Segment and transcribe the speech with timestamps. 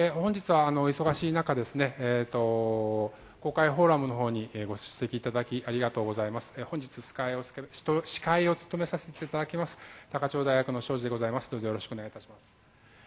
[0.00, 6.54] えー、本日はあの忙しい中ですね、えーと、公開フォーラムの方にご出席いただきありがとうございます。
[6.56, 9.76] えー、本日司会を司会を務めさせていただきます
[10.12, 11.50] 高千穂大学の庄司でございます。
[11.50, 12.44] どうぞよろしくお願いいたします。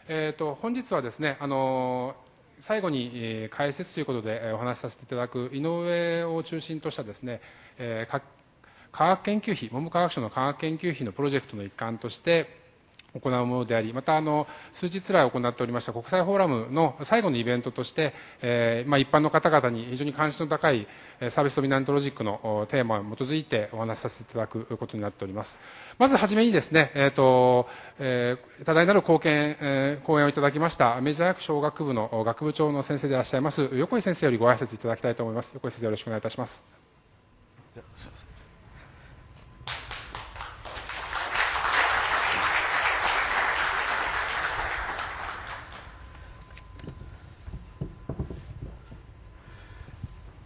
[0.09, 2.13] えーと、本日はですねあの
[2.59, 7.39] 最後に解説ということでお話しさせていただく井上を中心としたですね、
[7.77, 8.21] えー、
[8.91, 12.59] 科学研究費文部科学省の科学研究費のプロジェクトの一環として
[13.19, 20.87] 行うものでありまたあの数日来行っておりました国際フォーラムの最後のイベントとして、えーまあ、一般の方々に非常に関心の高い
[21.29, 25.59] サービスドミナントロジックのテーマに基づいてお話しさせていただくことになっております。
[25.99, 27.67] まずはじめにですね、えーと
[27.99, 35.51] えー、多大なる貢献、えー、講演をいただきました明治大学小学部の学部長の先生でいらっしゃいます横井先生よりご挨拶いただきたいと思います。
[35.53, 36.65] 横井先生よろしくお願いいたします。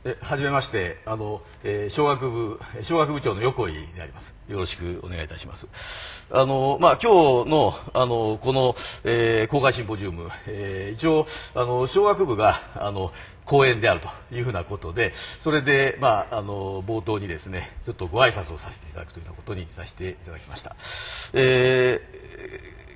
[0.08, 4.36] えはじめましてあの、えー、小学部小学部長の横井であります。
[4.48, 6.28] よろしくお願いいたします。
[6.30, 13.12] あのまあ今日のあのこの、えー、公開シンポジウム、えー、一応あの小学部があの
[13.46, 20.76] 講演であるというふうなことでそれで、まあ、あの冒頭にですねちょっとご挨拶をさせていただくというようなことにさせていただきました、
[21.34, 22.00] え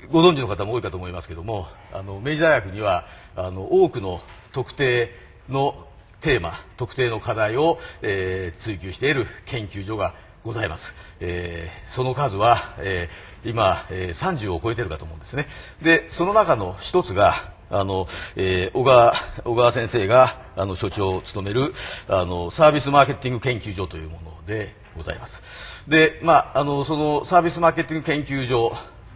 [0.07, 4.21] ー、ご存知の方も多いかと思いますけどもあの明治大学にはあの多くの
[4.51, 5.11] 特定
[5.49, 5.88] の
[6.21, 15.47] テーマ特定の課題を、えー、追求している研究所がございます、えー、その数は、えー、今、えー、30を超えているかと思うんですね。
[15.81, 21.73] でその中の一つがあの、えー、小川小川先生があの所長を務める
[22.07, 25.83] あのサービスマーケティング研究所というものでございます。
[25.87, 28.75] でまああのそのサービスマーケティング研究所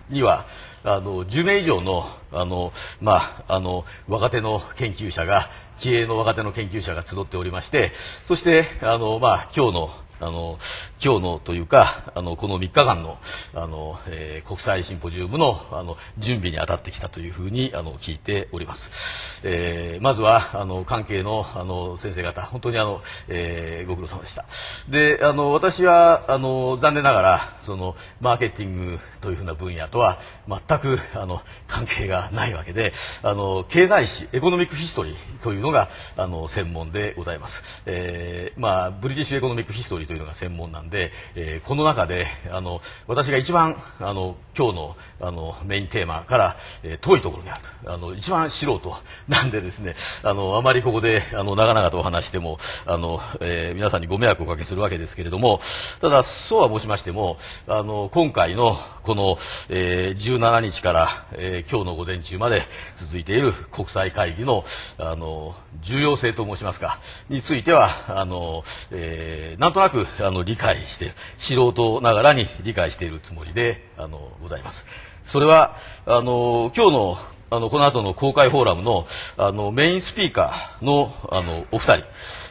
[0.10, 0.46] には
[0.84, 7.92] あの10名以上のあの、まあ、あの若手の研究者が気鋭の若手の研究者が集っておりまして
[8.24, 9.92] そしてあの、まあ、今日の
[10.24, 10.58] あの
[11.04, 13.18] 今日のというかあのこの3日間の
[13.54, 24.46] あの、えー、国際シンポジウムのあの準備に当たってきたというふうにあの聞いております、えー、まずはあの関係のあの先生方本当にあの、えー、ご苦労様でした。
[24.90, 47.74] であの私はあの残念ながらそのマーケティングというふうな分野とは全くあの関係がないわけであの経済史エコノミックヒストリーというのがあの専門でございます、えーまあ、ブリティッシュエコノミックヒストリーというのが専門なんで、えー、この中であの私が一番あの今日のあのメインテーマから、えー、遠いところにあると。
[47.86, 48.96] あの一番素人
[49.28, 55.60] なんでですねあのあまりここであの長々とお話してもあの、えー、皆さんにご迷惑をおかけするわけですけれども
[56.00, 57.38] ただそうは申しましても
[57.68, 59.38] あの今回のこの、
[59.70, 62.64] えー、17日から、えー、今日の午前中まで
[62.96, 64.64] 続いている国際会議の
[64.98, 67.00] あの重要性と申しますか
[67.30, 74.86] についてはあの、えー、なんとなくあの理解して素人ながらに理解しているつもりであのございます。
[75.26, 77.18] それはあの今日の
[77.50, 79.06] あのこの後の公開フォーラムの
[79.38, 82.06] あのメインスピーカーのあのお二人、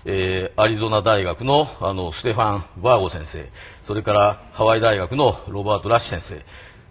[0.04, 3.48] えー、アリゾナ大学のあのステファン・バーゴ先生
[3.84, 6.44] それからハワイ大学のロバート・ラッシュ先生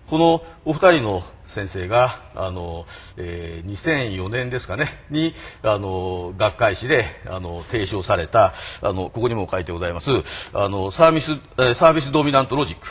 [0.07, 2.85] このお二人の先生があの、
[3.17, 10.11] えー、2004年ですかねにあの学会誌であの提唱されたあのここにも書いてございます
[10.53, 11.35] あのサービス
[11.75, 12.87] サービスドミナントロジック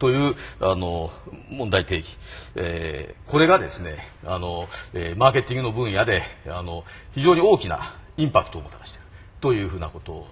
[0.00, 1.12] というあの
[1.50, 2.08] 問題定義、
[2.56, 9.06] えー、これがですねあの、えー、マーケティングの分野であの非常に大きなインパクトをもたらしている
[9.40, 10.26] というふうなこと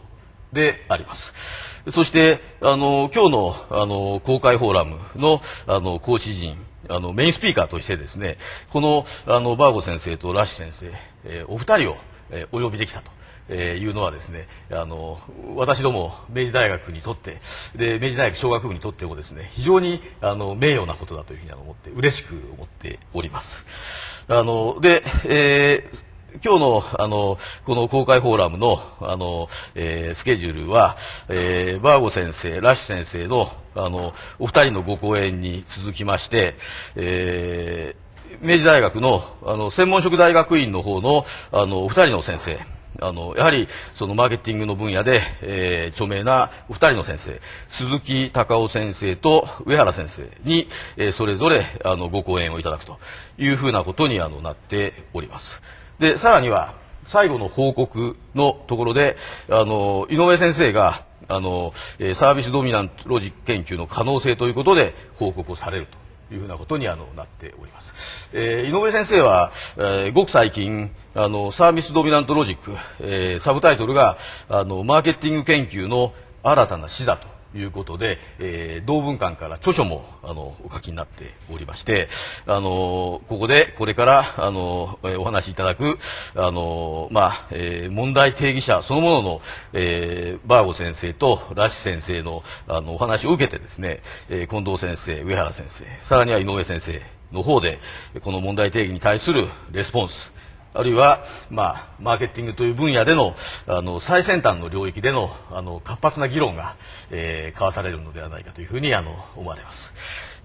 [0.52, 1.78] であります。
[1.90, 6.56] そして、あの、今日の、あの、公開フォーラムの、あの、講師陣
[6.88, 8.36] あのメインスピーカーとしてですね
[8.70, 10.92] このあのバーゴ先生とラッシュ先生、
[11.24, 11.96] えー、お二人を、
[12.30, 13.10] えー、お呼びできたと。
[13.50, 15.18] えー、いうのはですねあの
[15.56, 17.40] 私ども明治大学にとって
[17.74, 24.26] で明治大学商学部にとってもですね非常にあの名誉なことだというふうに思って嬉しく思っております。
[24.28, 26.07] あので、えー
[26.44, 30.96] 今日のあのこの公開フォーラムのあの、えー、スケジュールは、
[31.28, 36.54] えー、バーゴ先生、ラッシュ先生のあのお二人のご講演に続きまして、
[36.96, 42.60] えー、明治大学のあの専門職大学院の方のあのお二人の先生
[43.00, 52.98] あのやはりそのマーケティングの分野で、えー、著名なお二人の先生鈴木隆夫先生と上原先生に、えー、それぞれあのご講演をいただくと
[53.38, 55.62] いうふうなことにあのなっております。
[55.98, 56.74] でさらには
[57.04, 59.16] 最後の報告のところで
[59.48, 61.72] あの井上先生があの
[62.14, 68.30] サービスドミナントロジック研究の可能性ということで報告をされるというふうなことにあのなっております。
[68.32, 74.18] えー、井上先生は、えー、ごく最近あのサービスドミナントロジック、えー、サブタイトルが
[74.48, 76.12] あのマーケティング研究の
[76.42, 82.08] 新たな視座ということで、えー、同文館から著書もあのお書きになっておりまして、
[82.46, 85.98] あのここでこれからあのお話しいただく
[86.34, 89.40] あの、まあえー、問題定義者そのものの、
[89.72, 97.00] えー、バーゴ先生とラッシュ先生のあのお話を受けてですね、えー、近藤先生、上原先生、さらには井上先生
[97.32, 97.78] の方で
[98.22, 100.32] この問題定義に対するレスポンス
[100.74, 103.34] あるいは、まあ、マーケティングという分野での
[103.66, 106.76] あの最先端の領域でのあの活発な議論が、
[107.10, 109.92] えー、交わされるのではないかというふうにあの思われます。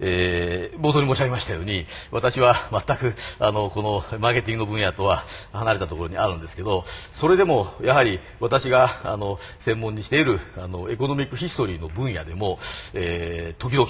[0.00, 12.58] えー、冒頭に申し上げましたように私は全くあのこのマーケティングの分野とは離れたところにあるんですけどそれでもやはり私があの専門にしているあのエコノミックヒストリーの分野でも、
[12.92, 13.88] えー、時々、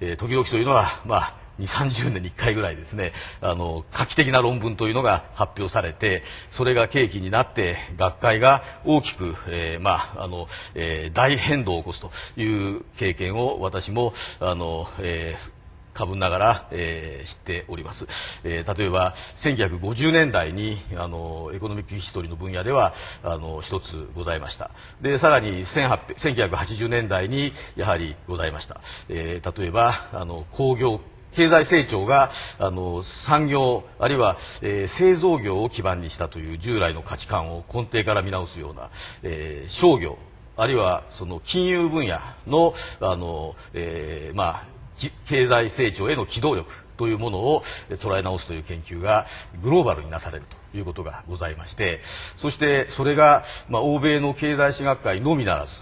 [0.00, 12.10] えー、時々というのはまあ2、30年に1回ぐらいですね、あの、画期的な論文というのが発表されて、それが契機になって、学会が大きく、えー、まあ、あの、えー、大変動を起こすと
[12.40, 15.64] いう経験を私も、あの、えー、
[15.94, 18.06] 過分ながら、えー、知っております、
[18.44, 22.92] えー、例えば1950年代にあのエコノミックヒストリーの分野では
[23.22, 24.70] あの一つございました。
[25.00, 31.00] でさらに1980年代にやはりございました、えー、例えばあの工業
[31.34, 38.90] 経済成長があの産業あるいは、えー、製造業を基盤にしたという従来の価値観を根底から見直すような、
[39.22, 40.18] えー、商業
[40.56, 44.74] あるいはその金融分野のあの、えー、まあ
[45.26, 49.26] 経済成長への機動力というものを捉え直すという研究が
[49.62, 52.00] グローバルになされるということがございまして
[52.36, 55.80] そしてそれが、まあ、欧米の経済史学会のみならず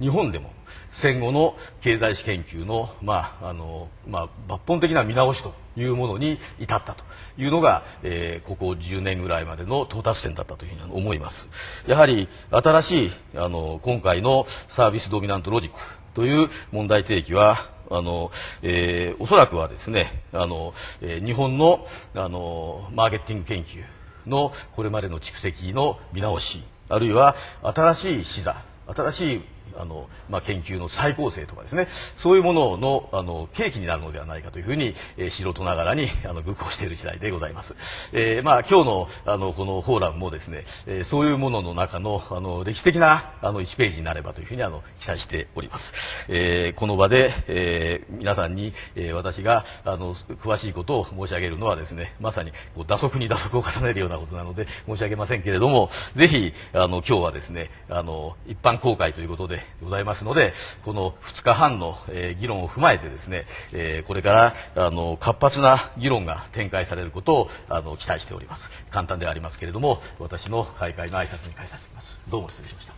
[0.00, 0.50] 日本でも
[0.90, 7.04] 戦後の経済史研究の,、まああのまあ、抜本的な見直しというものに至ったと
[7.38, 11.48] いうのが、えー、ここ10年ぐらいまでの到達点だったというふうに思います。
[11.86, 15.78] やはり新しいあの今回のサービスドミナントロジック
[16.14, 18.30] という問題提起はあの、
[18.62, 23.84] えー、おそらくはですねあの、えー、日本のあのマーケティング研究
[24.26, 28.62] のこれまでの蓄積の見直しあるいは新しい視座
[28.94, 29.42] 新しい
[29.76, 31.88] あの、まあ、研究の再構成とかですね。
[32.16, 60.52] そういうもののあの契機になるのではないかというふうに、えー、素人ながらにあの愚行している次第でございます、えー、まあ、今日のあのこのフォーラムもですね、えー、そういうものの中のあの歴史的なあの1ページになればというふうにあの期待しております、えー、この場で、えー、皆さんに、えー、私があの詳しいことを申し上げるのはですねまさにこう打足に打足を重ねるようなことなので申し上げませんけれどもぜひあの今日はですねあの一般公開ということでございますので
[60.84, 64.54] この2日半の、えー、議論を踏まえてですね、えー、これから
[64.86, 68.70] あの活発な議論が展開されることをあの期待しております。
[68.90, 72.18] 簡単ではありますけれども私の開会の挨拶に返させます。
[72.28, 72.94] どうも失礼しました。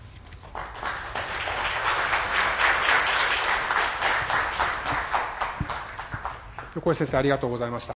[6.75, 7.91] 横井先生ありがとうございました。